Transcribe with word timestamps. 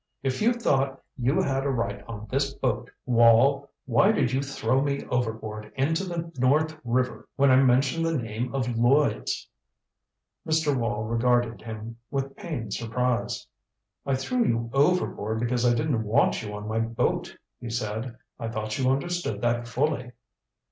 If 0.23 0.41
you 0.41 0.53
thought 0.53 0.99
you 1.15 1.39
had 1.43 1.63
a 1.63 1.69
right 1.69 2.03
on 2.07 2.25
this 2.27 2.55
boat, 2.55 2.89
Wall, 3.05 3.69
why 3.85 4.11
did 4.11 4.31
you 4.33 4.41
throw 4.41 4.81
me 4.81 5.03
overboard 5.11 5.71
into 5.75 6.05
the 6.05 6.31
North 6.39 6.75
River 6.83 7.29
when 7.35 7.51
I 7.51 7.57
mentioned 7.57 8.03
the 8.07 8.17
name 8.17 8.51
of 8.55 8.79
Lloyds?" 8.79 9.47
Mr. 10.43 10.75
Wall 10.75 11.03
regarded 11.03 11.61
him 11.61 11.97
with 12.09 12.35
pained 12.35 12.73
surprise. 12.73 13.45
"I 14.03 14.15
threw 14.15 14.43
you 14.43 14.71
overboard 14.73 15.39
because 15.39 15.67
I 15.67 15.75
didn't 15.75 16.03
want 16.03 16.41
you 16.41 16.55
on 16.55 16.67
my 16.67 16.79
boat," 16.79 17.37
he 17.59 17.69
said. 17.69 18.17
"I 18.39 18.47
thought 18.47 18.79
you 18.79 18.89
understood 18.89 19.39
that 19.41 19.67
fully." 19.67 20.13